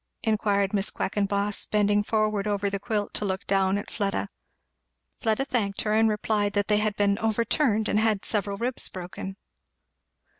[0.23, 4.29] inquired Miss Quackenboss, bending forward over the quilt to look down to Fleda.
[5.21, 9.37] Fleda thanked her, and replied that they had been overturned and had several ribs broken.